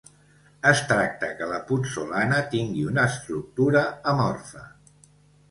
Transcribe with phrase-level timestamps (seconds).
[0.69, 3.85] Es tracta que la putzolana tingui una estructura
[4.15, 4.67] amorfa.